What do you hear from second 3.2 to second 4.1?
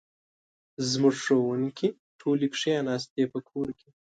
په کور کې